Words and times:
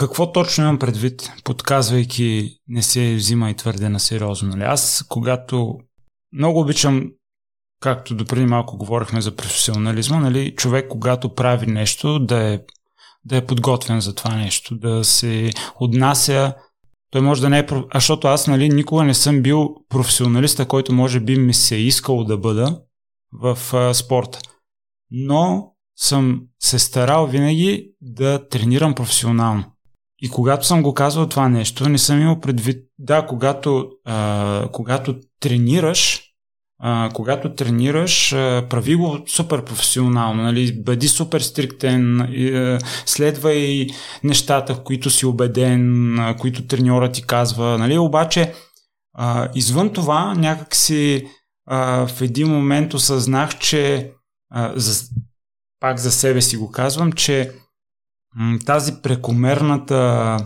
какво 0.00 0.32
точно 0.32 0.64
имам 0.64 0.78
предвид, 0.78 1.32
подказвайки 1.44 2.58
не 2.68 2.82
се 2.82 3.14
взима 3.14 3.50
и 3.50 3.54
твърде 3.54 3.88
на 3.88 4.00
сериозно? 4.00 4.48
Нали? 4.48 4.62
Аз, 4.62 5.04
когато 5.08 5.78
много 6.32 6.60
обичам, 6.60 7.10
както 7.80 8.14
допреди 8.14 8.46
малко 8.46 8.76
говорихме 8.76 9.20
за 9.20 9.36
професионализма, 9.36 10.20
нали, 10.20 10.54
човек, 10.56 10.88
когато 10.88 11.34
прави 11.34 11.66
нещо, 11.66 12.18
да 12.18 12.54
е, 12.54 12.60
да 13.24 13.36
е 13.36 13.46
подготвен 13.46 14.00
за 14.00 14.14
това 14.14 14.36
нещо, 14.36 14.74
да 14.74 15.04
се 15.04 15.50
отнася 15.80 16.54
той 17.10 17.20
може 17.20 17.40
да 17.40 17.50
не 17.50 17.58
е... 17.58 17.66
А 17.70 17.84
защото 17.94 18.28
аз 18.28 18.46
нали, 18.46 18.68
никога 18.68 19.04
не 19.04 19.14
съм 19.14 19.42
бил 19.42 19.74
професионалиста, 19.88 20.68
който 20.68 20.92
може 20.92 21.20
би 21.20 21.38
ми 21.38 21.54
се 21.54 21.76
е 21.76 21.80
искал 21.80 22.24
да 22.24 22.38
бъда 22.38 22.80
в 23.32 23.58
а, 23.72 23.94
спорта. 23.94 24.38
Но 25.10 25.72
съм 25.96 26.42
се 26.62 26.78
старал 26.78 27.26
винаги 27.26 27.92
да 28.00 28.48
тренирам 28.48 28.94
професионално. 28.94 29.64
И 30.22 30.30
когато 30.30 30.66
съм 30.66 30.82
го 30.82 30.94
казвал 30.94 31.26
това 31.26 31.48
нещо, 31.48 31.88
не 31.88 31.98
съм 31.98 32.20
имал 32.20 32.40
предвид. 32.40 32.84
Да, 32.98 33.26
когато, 33.26 33.90
а, 34.04 34.68
когато 34.72 35.14
тренираш, 35.40 36.22
а, 36.82 37.10
когато 37.14 37.54
тренираш, 37.54 38.32
а, 38.32 38.66
прави 38.70 38.94
го 38.94 39.18
супер 39.26 39.64
професионално, 39.64 40.42
нали? 40.42 40.82
бъди 40.82 41.08
супер 41.08 41.40
стриктен, 41.40 42.20
а, 42.20 42.78
следвай 43.06 43.86
нещата, 44.24 44.74
в 44.74 44.82
които 44.82 45.10
си 45.10 45.26
убеден, 45.26 46.18
а, 46.18 46.36
които 46.36 46.66
треньора 46.66 47.12
ти 47.12 47.22
казва, 47.22 47.78
нали? 47.78 47.98
обаче 47.98 48.52
а, 49.14 49.48
извън 49.54 49.92
това 49.92 50.34
някакси 50.34 51.26
а, 51.66 52.06
в 52.06 52.20
един 52.20 52.48
момент 52.48 52.94
осъзнах, 52.94 53.58
че 53.58 54.12
а, 54.50 54.72
за, 54.76 55.04
пак 55.80 55.98
за 55.98 56.12
себе 56.12 56.42
си 56.42 56.56
го 56.56 56.70
казвам, 56.70 57.12
че 57.12 57.52
тази 58.66 58.92
прекомерната 59.02 60.36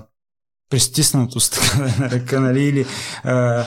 престиснатост, 0.71 1.53
така 1.73 1.79
да 1.79 1.99
нарека, 1.99 2.41
нали, 2.41 2.63
или 2.65 2.87
а, 3.25 3.67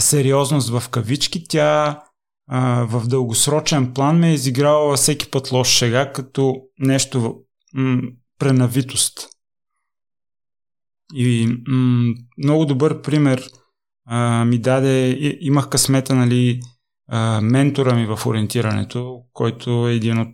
сериозност 0.00 0.68
в 0.68 0.88
кавички, 0.88 1.48
тя 1.48 2.02
а, 2.48 2.84
в 2.84 3.06
дългосрочен 3.06 3.92
план 3.94 4.18
ме 4.18 4.30
е 4.30 4.34
изиграла 4.34 4.96
всеки 4.96 5.30
път 5.30 5.52
лош 5.52 5.68
шега, 5.68 6.12
като 6.12 6.56
нещо 6.78 7.36
м- 7.74 8.02
пренавитост. 8.38 9.28
И 11.14 11.58
м- 11.68 12.14
много 12.38 12.66
добър 12.66 13.02
пример 13.02 13.48
а, 14.06 14.44
ми 14.44 14.58
даде, 14.58 15.18
имах 15.40 15.68
късмета, 15.68 16.14
нали, 16.14 16.60
а, 17.08 17.40
ментора 17.40 17.94
ми 17.94 18.06
в 18.06 18.26
ориентирането, 18.26 19.22
който 19.32 19.88
е 19.88 19.94
един 19.94 20.18
от 20.18 20.28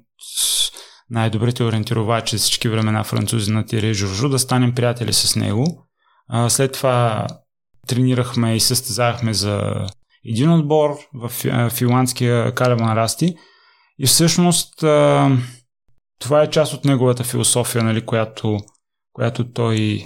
най-добрите 1.12 1.64
ориентировачи 1.64 2.36
за 2.36 2.42
всички 2.42 2.68
времена 2.68 3.04
французи 3.04 3.52
на 3.52 3.66
Тире 3.66 3.94
Журжу, 3.94 4.28
да 4.28 4.38
станем 4.38 4.74
приятели 4.74 5.12
с 5.12 5.36
него. 5.36 5.88
А, 6.28 6.50
след 6.50 6.72
това 6.72 7.26
тренирахме 7.86 8.56
и 8.56 8.60
състезавахме 8.60 9.34
за 9.34 9.86
един 10.24 10.52
отбор 10.52 10.98
в 11.14 11.30
финландския 11.70 12.54
Калеман 12.54 12.96
Расти. 12.96 13.34
И 13.98 14.06
всъщност 14.06 14.74
това 16.18 16.42
е 16.42 16.50
част 16.50 16.72
от 16.74 16.84
неговата 16.84 17.24
философия, 17.24 17.84
нали, 17.84 18.06
която, 18.06 18.58
която 19.12 19.52
той 19.52 20.02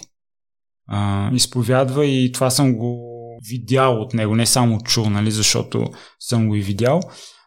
а, 0.89 1.31
изповядва 1.33 2.07
и 2.07 2.33
това 2.33 2.51
съм 2.51 2.77
го 2.77 3.17
видял 3.51 4.01
от 4.01 4.15
него, 4.15 4.35
не 4.35 4.47
само 4.47 4.81
чул, 4.81 5.11
нали, 5.11 5.31
защото 5.31 5.85
съм 6.21 6.49
го 6.49 6.55
и 6.55 6.61
видял. 6.61 7.01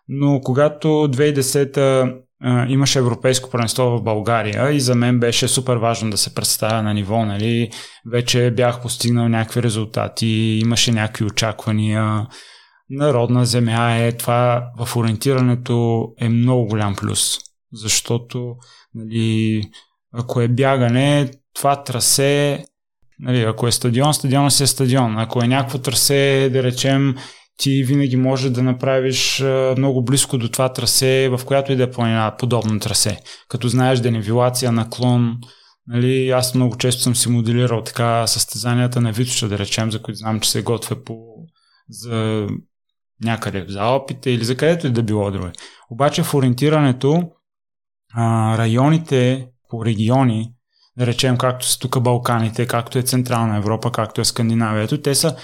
Но 0.08 0.42
когато 0.44 0.88
2010 0.88 2.22
имаше 2.68 3.00
европейско 3.00 3.50
първенство 3.50 3.84
в 3.84 4.04
България 4.04 4.72
и 4.72 4.80
за 4.80 4.96
мен 4.96 5.20
беше 5.20 5.48
супер 5.48 5.76
важно 5.76 6.10
да 6.10 6.18
се 6.18 6.36
представя 6.36 6.84
на 6.84 6.94
ниво, 6.94 7.26
нали? 7.26 7.70
Вече 8.12 8.52
бях 8.52 8.82
постигнал 8.82 9.30
някакви 9.30 9.64
резултати, 9.64 10.60
имаше 10.64 10.92
някакви 10.92 11.26
очаквания. 11.26 12.28
Народна 12.90 13.46
земя 13.46 13.96
е 13.96 14.12
това 14.12 14.72
в 14.80 14.96
ориентирането 14.96 16.08
е 16.20 16.30
много 16.30 16.68
голям 16.68 16.96
плюс, 16.96 17.38
защото 17.74 18.56
нали, 18.96 19.64
ако 20.14 20.42
е 20.42 20.48
бягане, 20.48 21.32
това 21.54 21.84
трасе 21.84 22.66
Нали, 23.20 23.42
ако 23.42 23.68
е 23.68 23.72
стадион, 23.72 24.14
стадиона 24.14 24.52
си 24.52 24.64
е 24.64 24.68
стадион. 24.68 25.18
Ако 25.18 25.44
е 25.44 25.48
някакво 25.48 25.78
трасе, 25.78 26.50
да 26.54 26.64
речем, 26.64 27.16
ти 27.60 27.84
винаги 27.84 28.16
можеш 28.16 28.52
да 28.52 28.64
направиш 28.64 29.44
много 29.78 30.04
близко 30.04 30.38
до 30.38 30.50
това 30.50 30.74
трасе, 30.74 31.30
в 31.30 31.46
която 31.46 31.72
и 31.72 31.76
да 31.76 31.84
е 31.84 31.92
планина, 31.92 32.36
подобно 32.40 32.80
трасе. 32.80 33.20
Като 33.50 33.68
знаеш 33.68 34.00
денивилация, 34.00 34.72
наклон, 34.72 35.38
Нали, 35.92 36.30
аз 36.30 36.56
много 36.56 36.78
често 36.78 37.02
съм 37.02 37.16
си 37.16 37.30
моделирал 37.30 37.84
така 37.84 38.28
състезанията 38.28 39.02
на 39.02 39.12
Витоша, 39.12 39.48
да 39.48 39.58
речем, 39.58 39.92
за 39.92 40.02
които 40.02 40.18
знам, 40.18 40.40
че 40.40 40.52
се 40.52 40.62
готвя 40.62 41.04
по, 41.04 41.18
за 41.90 42.48
някъде 43.24 43.66
за 43.68 43.80
Алпите 43.80 44.32
или 44.32 44.44
за 44.44 44.58
където 44.58 44.88
и 44.88 44.92
да 44.92 45.04
било 45.04 45.32
друго. 45.32 45.48
Обаче 45.90 46.24
в 46.24 46.34
ориентирането 46.34 47.32
а, 48.14 48.58
районите 48.58 49.48
по 49.70 49.86
региони, 49.86 50.54
да 50.98 51.06
речем 51.08 51.38
както 51.38 51.66
са 51.66 51.80
тук 51.80 52.02
Балканите, 52.02 52.68
както 52.68 52.98
е 52.98 53.04
Централна 53.04 53.58
Европа, 53.58 53.92
както 53.92 54.22
е 54.22 54.26
Скандинавието, 54.26 55.02
те 55.02 55.16
са 55.16 55.36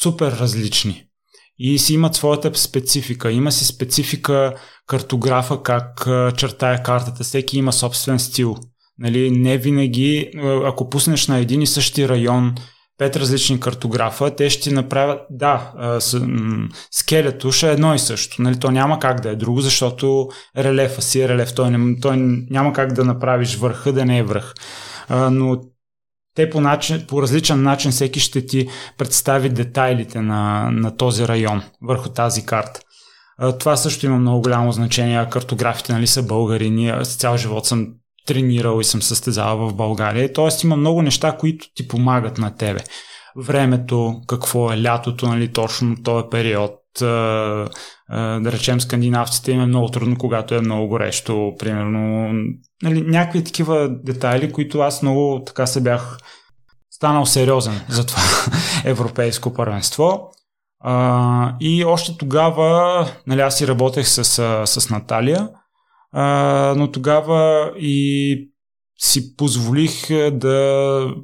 супер 0.00 0.32
различни 0.32 1.06
и 1.58 1.78
си 1.78 1.94
имат 1.94 2.14
своята 2.14 2.54
специфика. 2.54 3.32
Има 3.32 3.52
си 3.52 3.66
специфика 3.66 4.54
картографа 4.86 5.62
как 5.62 6.08
чертая 6.36 6.82
картата. 6.82 7.24
Всеки 7.24 7.58
има 7.58 7.72
собствен 7.72 8.18
стил. 8.18 8.56
Нали, 8.98 9.30
не 9.30 9.58
винаги, 9.58 10.30
ако 10.64 10.90
пуснеш 10.90 11.26
на 11.28 11.38
един 11.38 11.62
и 11.62 11.66
същи 11.66 12.08
район 12.08 12.54
пет 12.98 13.16
различни 13.16 13.60
картографа, 13.60 14.36
те 14.36 14.50
ще 14.50 14.70
направят, 14.70 15.20
да, 15.30 15.72
скелето 16.90 17.52
ще 17.52 17.68
е 17.68 17.72
едно 17.72 17.94
и 17.94 17.98
също. 17.98 18.42
Нали, 18.42 18.58
то 18.58 18.70
няма 18.70 18.98
как 18.98 19.20
да 19.20 19.30
е 19.30 19.36
друго, 19.36 19.60
защото 19.60 20.28
релефа 20.56 21.02
си 21.02 21.20
е 21.20 21.28
релеф. 21.28 21.54
Той, 21.54 21.70
не, 21.70 22.00
той 22.00 22.16
няма 22.50 22.72
как 22.72 22.92
да 22.92 23.04
направиш 23.04 23.56
върха 23.56 23.92
да 23.92 24.04
не 24.04 24.18
е 24.18 24.22
връх. 24.22 24.54
Но 25.10 25.60
те 26.36 26.50
по, 26.50 26.60
начин, 26.60 27.04
по 27.08 27.22
различен 27.22 27.62
начин 27.62 27.90
всеки 27.90 28.20
ще 28.20 28.46
ти 28.46 28.68
представи 28.98 29.48
детайлите 29.48 30.20
на, 30.20 30.70
на 30.70 30.96
този 30.96 31.28
район 31.28 31.62
върху 31.82 32.08
тази 32.08 32.46
карта. 32.46 32.80
Това 33.58 33.76
също 33.76 34.06
има 34.06 34.18
много 34.18 34.42
голямо 34.42 34.72
значение. 34.72 35.28
Картографите 35.30 35.92
нали, 35.92 36.06
са 36.06 36.22
българи. 36.22 36.70
Ние 36.70 37.04
с 37.04 37.16
цял 37.16 37.36
живот 37.36 37.66
съм 37.66 37.88
тренирал 38.26 38.80
и 38.80 38.84
съм 38.84 39.02
състезавал 39.02 39.68
в 39.68 39.74
България. 39.74 40.32
Тоест 40.32 40.62
има 40.62 40.76
много 40.76 41.02
неща, 41.02 41.36
които 41.36 41.66
ти 41.74 41.88
помагат 41.88 42.38
на 42.38 42.56
тебе. 42.56 42.80
Времето, 43.36 44.20
какво 44.26 44.72
е 44.72 44.82
лятото, 44.82 45.26
нали, 45.26 45.52
точно 45.52 45.96
този 46.02 46.24
период. 46.30 46.72
Да 47.00 48.52
речем, 48.52 48.80
скандинавците 48.80 49.52
им 49.52 49.60
е 49.60 49.66
много 49.66 49.88
трудно, 49.88 50.16
когато 50.18 50.54
е 50.54 50.60
много 50.60 50.88
горещо. 50.88 51.52
Примерно, 51.58 52.32
нали, 52.82 53.02
някакви 53.02 53.44
такива 53.44 53.88
детайли, 53.88 54.52
които 54.52 54.80
аз 54.80 55.02
много 55.02 55.42
така 55.46 55.66
се 55.66 55.80
бях 55.80 56.18
станал 56.90 57.26
сериозен 57.26 57.80
за 57.88 58.06
това 58.06 58.22
европейско 58.84 59.54
първенство. 59.54 60.30
А, 60.80 61.56
и 61.60 61.84
още 61.84 62.16
тогава, 62.18 63.06
нали, 63.26 63.40
аз 63.40 63.58
си 63.58 63.68
работех 63.68 64.08
с, 64.08 64.24
с 64.66 64.90
Наталия, 64.90 65.48
а, 66.12 66.74
но 66.76 66.92
тогава 66.92 67.72
и 67.78 68.50
си 68.98 69.36
позволих 69.36 70.08
да 70.30 71.14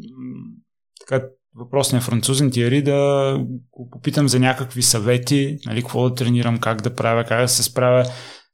така, 1.00 1.26
въпросния 1.56 2.02
французен 2.02 2.50
Тиери 2.50 2.82
да 2.82 3.38
го 3.70 3.90
попитам 3.90 4.28
за 4.28 4.40
някакви 4.40 4.82
съвети, 4.82 5.58
нали, 5.66 5.80
какво 5.80 6.08
да 6.08 6.14
тренирам, 6.14 6.58
как 6.58 6.82
да 6.82 6.94
правя, 6.94 7.24
как 7.24 7.40
да 7.40 7.48
се 7.48 7.62
справя 7.62 8.04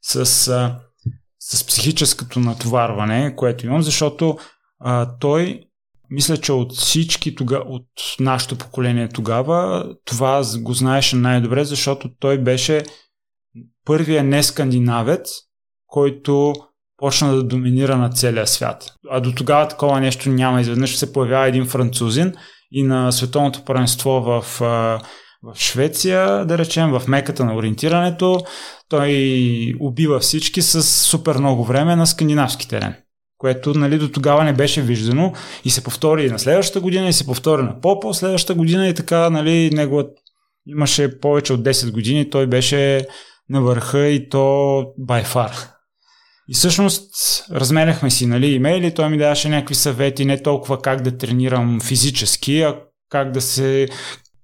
с, 0.01 0.25
с 1.39 1.67
психическото 1.67 2.39
натоварване, 2.39 3.35
което 3.35 3.65
имам, 3.65 3.81
защото 3.81 4.37
а, 4.79 5.17
той 5.19 5.61
мисля, 6.09 6.37
че 6.37 6.51
от 6.51 6.75
всички 6.75 7.35
тога, 7.35 7.57
от 7.57 7.87
нашето 8.19 8.57
поколение 8.57 9.09
тогава, 9.09 9.89
това 10.05 10.43
го 10.57 10.73
знаеше 10.73 11.15
най-добре, 11.15 11.63
защото 11.63 12.09
той 12.19 12.37
беше 12.37 12.83
първия 13.85 14.23
не 14.23 14.43
скандинавец, 14.43 15.29
който 15.87 16.53
почна 16.97 17.35
да 17.35 17.43
доминира 17.43 17.97
на 17.97 18.09
целия 18.09 18.47
свят. 18.47 18.93
А 19.09 19.19
до 19.19 19.31
тогава 19.31 19.67
такова 19.67 19.99
нещо 19.99 20.29
няма. 20.29 20.61
Изведнъж 20.61 20.97
се 20.97 21.13
появява 21.13 21.47
един 21.47 21.65
французин 21.65 22.33
и 22.71 22.83
на 22.83 23.11
световното 23.11 23.65
първенство 23.65 24.09
в, 24.09 24.45
в 25.43 25.55
Швеция, 25.55 26.45
да 26.45 26.57
речем, 26.57 26.91
в 26.91 27.03
меката 27.07 27.45
на 27.45 27.55
ориентирането, 27.55 28.39
той 28.89 29.73
убива 29.79 30.19
всички 30.19 30.61
с 30.61 30.83
супер 30.83 31.37
много 31.37 31.63
време 31.63 31.95
на 31.95 32.07
скандинавски 32.07 32.67
терен 32.67 32.95
което 33.39 33.73
нали, 33.73 33.97
до 33.97 34.11
тогава 34.11 34.43
не 34.43 34.53
беше 34.53 34.81
виждано 34.81 35.33
и 35.65 35.69
се 35.69 35.83
повтори 35.83 36.25
и 36.25 36.29
на 36.29 36.39
следващата 36.39 36.81
година 36.81 37.07
и 37.07 37.13
се 37.13 37.25
повтори 37.25 37.63
на 37.63 37.81
по 37.81 38.13
следващата 38.13 38.53
година 38.53 38.87
и 38.87 38.93
така 38.93 39.29
нали, 39.29 39.69
неговът 39.73 40.17
имаше 40.67 41.19
повече 41.19 41.53
от 41.53 41.61
10 41.61 41.91
години, 41.91 42.29
той 42.29 42.47
беше 42.47 43.07
на 43.49 43.61
върха 43.61 44.07
и 44.07 44.29
то 44.29 44.37
by 44.99 45.25
far. 45.25 45.69
И 46.49 46.53
всъщност 46.53 47.13
разменяхме 47.51 48.09
си 48.09 48.25
нали, 48.25 48.47
имейли, 48.47 48.93
той 48.93 49.09
ми 49.09 49.17
даваше 49.17 49.49
някакви 49.49 49.75
съвети, 49.75 50.25
не 50.25 50.43
толкова 50.43 50.81
как 50.81 51.01
да 51.01 51.17
тренирам 51.17 51.79
физически, 51.81 52.61
а 52.61 52.75
как 53.09 53.31
да 53.31 53.41
се 53.41 53.87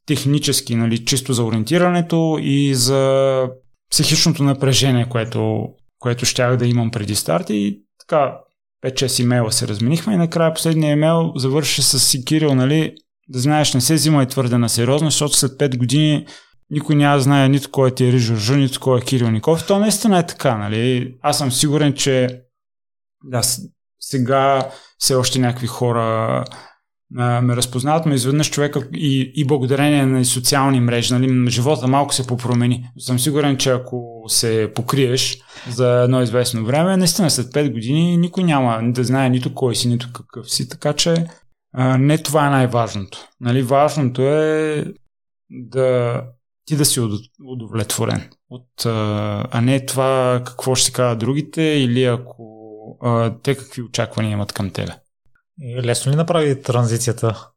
технически, 0.06 0.76
нали, 0.76 1.06
чисто 1.06 1.34
за 1.34 1.44
ориентирането 1.44 2.38
и 2.42 2.76
за 2.76 3.44
психичното 3.92 4.44
напрежение, 4.44 5.10
което, 5.10 5.68
което 6.00 6.26
щях 6.26 6.58
да 6.58 6.68
имам 6.68 6.92
преди 6.92 7.16
старт. 7.16 7.50
И 7.50 7.82
така 8.00 8.38
5-6 8.86 9.24
имейла 9.24 9.52
се 9.52 9.68
разменихме 9.68 10.14
и 10.14 10.18
накрая 10.18 10.54
последния 10.54 10.92
имейл 10.92 11.32
завърши 11.36 11.82
с 11.82 12.24
Кирил, 12.26 12.56
нали, 12.56 12.94
да 13.30 13.40
знаеш, 13.40 13.74
не 13.74 13.82
се 13.82 13.94
взимай 13.94 14.26
твърде 14.26 14.58
на 14.58 14.70
сериозно, 14.70 15.10
защото 15.10 15.36
след 15.36 15.52
5 15.52 15.78
години 15.78 16.26
никой 16.70 16.96
няма 16.96 17.16
да 17.16 17.22
знае 17.22 17.50
нито 17.50 17.72
кой 17.72 17.90
е 17.90 17.94
Тиери 17.96 18.20
Журжу, 18.20 18.56
нито 18.56 18.80
кой 18.80 19.00
е 19.00 19.02
Кирил 19.02 19.32
Ников. 19.32 19.68
То 19.68 19.80
наистина 19.80 20.20
е 20.20 20.26
така, 20.26 20.58
нали? 20.58 21.16
Аз 21.22 21.38
съм 21.38 21.52
сигурен, 21.52 21.94
че 21.94 22.42
да, 23.24 23.42
сега 24.00 24.70
все 24.98 25.16
още 25.16 25.40
някакви 25.40 25.68
хора 25.68 26.44
а, 27.18 27.42
ме 27.42 27.56
разпознават, 27.56 28.06
но 28.06 28.14
изведнъж 28.14 28.52
човека 28.52 28.88
и, 28.94 29.32
и 29.36 29.46
благодарение 29.48 30.06
на 30.06 30.26
социални 30.26 30.80
мрежи, 30.80 31.14
нали, 31.14 31.52
живота 31.52 31.88
малко 31.88 32.14
се 32.14 32.28
попромени. 32.28 32.90
Съм 32.98 33.20
сигурен, 33.20 33.58
че 33.58 33.70
ако 33.70 34.24
се 34.28 34.72
покриеш 34.76 35.38
за 35.70 36.02
едно 36.04 36.22
известно 36.22 36.66
време, 36.66 36.98
наистина 36.98 37.30
след 37.30 37.48
5 37.48 37.72
години 37.72 38.18
никой 38.18 38.44
няма 38.44 38.82
да 38.84 39.04
знае 39.04 39.30
нито 39.30 39.54
кой 39.54 39.76
си, 39.76 39.88
нито 39.88 40.10
какъв 40.14 40.52
си, 40.52 40.70
така 40.70 40.94
че 40.94 41.26
а, 41.74 41.98
не 41.98 42.18
това 42.18 42.48
е 42.48 42.50
най-важното. 42.50 43.28
Нали, 43.42 43.62
важното 43.62 44.22
е 44.22 44.86
да 45.50 46.22
ти 46.66 46.76
да 46.76 46.86
си 46.86 47.00
удовлетворен. 47.46 48.30
От, 48.50 48.86
а, 48.86 49.62
не 49.62 49.86
това 49.86 50.42
какво 50.46 50.76
ще 50.76 50.86
си 50.86 50.94
кажат 50.94 51.20
другите 51.20 51.62
или 51.62 52.04
ако 52.04 52.46
а, 53.02 53.38
те 53.44 53.56
какви 53.56 53.82
очаквания 53.82 54.32
имат 54.32 54.54
към 54.54 54.70
тебе. 54.70 54.92
И 55.62 55.82
лесно 55.84 56.12
ли 56.12 56.16
направи 56.16 56.62
транзицията? 56.62 57.48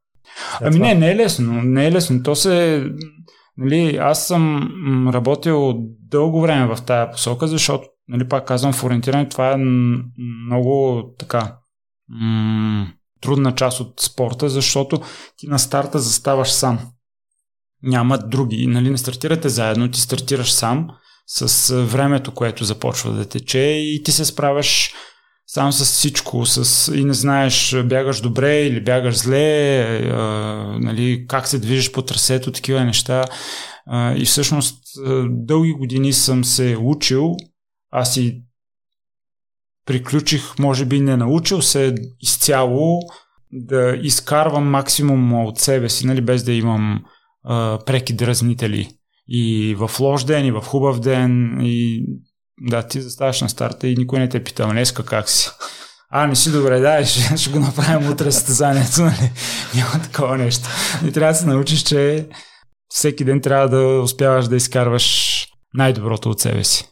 Ами 0.60 0.78
не, 0.78 0.94
не 0.94 1.10
е 1.10 1.16
лесно. 1.16 1.62
Не 1.62 1.86
е 1.86 1.92
лесно. 1.92 2.22
То 2.22 2.34
се... 2.34 2.84
Нали, 3.56 3.96
аз 3.96 4.26
съм 4.26 5.08
работил 5.14 5.74
дълго 6.00 6.40
време 6.40 6.74
в 6.74 6.82
тая 6.82 7.10
посока, 7.10 7.46
защото, 7.46 7.88
нали, 8.08 8.28
пак 8.28 8.46
казвам, 8.46 8.72
в 8.72 8.84
ориентиране 8.84 9.28
това 9.28 9.52
е 9.52 9.56
много 10.46 11.02
така 11.18 11.56
м- 12.08 12.92
трудна 13.20 13.54
част 13.54 13.80
от 13.80 14.00
спорта, 14.00 14.48
защото 14.48 15.00
ти 15.36 15.46
на 15.46 15.58
старта 15.58 15.98
заставаш 15.98 16.50
сам. 16.50 16.78
Няма 17.82 18.18
други. 18.18 18.66
Нали, 18.66 18.90
не 18.90 18.98
стартирате 18.98 19.48
заедно, 19.48 19.90
ти 19.90 20.00
стартираш 20.00 20.52
сам 20.52 20.88
с 21.26 21.74
времето, 21.84 22.34
което 22.34 22.64
започва 22.64 23.12
да 23.12 23.24
тече 23.24 23.58
и 23.58 24.02
ти 24.04 24.12
се 24.12 24.24
справяш 24.24 24.92
сам 25.46 25.72
с 25.72 25.84
всичко 25.84 26.46
с, 26.46 26.94
и 26.94 27.04
не 27.04 27.14
знаеш 27.14 27.76
бягаш 27.84 28.20
добре 28.20 28.62
или 28.62 28.84
бягаш 28.84 29.16
зле, 29.16 29.82
а, 30.12 30.18
нали, 30.80 31.26
как 31.28 31.48
се 31.48 31.58
движиш 31.58 31.92
по 31.92 32.02
трасето, 32.02 32.52
такива 32.52 32.84
неща. 32.84 33.24
А, 33.86 34.14
и 34.14 34.24
всъщност 34.24 34.84
дълги 35.28 35.72
години 35.72 36.12
съм 36.12 36.44
се 36.44 36.76
учил, 36.80 37.36
аз 37.90 38.16
и 38.16 38.42
приключих, 39.86 40.58
може 40.58 40.84
би 40.84 41.00
не 41.00 41.16
научил 41.16 41.62
се 41.62 41.94
изцяло 42.20 43.00
да 43.52 43.98
изкарвам 44.02 44.70
максимум 44.70 45.34
от 45.34 45.58
себе 45.58 45.88
си, 45.88 46.06
нали, 46.06 46.20
без 46.20 46.42
да 46.44 46.52
имам 46.52 47.04
преки 47.86 48.12
дразнители. 48.12 48.90
И 49.28 49.74
в 49.78 49.90
лош 50.00 50.24
ден, 50.24 50.46
и 50.46 50.52
в 50.52 50.60
хубав 50.60 51.00
ден, 51.00 51.58
и 51.60 52.04
да, 52.60 52.82
ти 52.82 53.00
заставаш 53.00 53.40
на 53.40 53.48
старта 53.48 53.88
и 53.88 53.96
никой 53.96 54.18
не 54.18 54.28
те 54.28 54.44
пита, 54.44 54.66
днеска 54.66 55.04
как 55.04 55.28
си. 55.28 55.50
А, 56.10 56.26
не 56.26 56.36
си 56.36 56.52
добре, 56.52 56.80
да, 56.80 57.04
ще, 57.04 57.36
ще 57.36 57.50
го 57.50 57.60
направим 57.60 58.10
утре 58.10 58.32
състезанието, 58.32 59.02
нали? 59.02 59.30
Няма 59.74 60.02
такова 60.02 60.38
нещо. 60.38 60.68
И 61.06 61.12
трябва 61.12 61.32
да 61.32 61.38
се 61.38 61.46
научиш, 61.46 61.82
че 61.82 62.28
всеки 62.88 63.24
ден 63.24 63.40
трябва 63.40 63.68
да 63.68 64.00
успяваш 64.02 64.48
да 64.48 64.56
изкарваш 64.56 65.46
най-доброто 65.74 66.30
от 66.30 66.40
себе 66.40 66.64
си. 66.64 66.88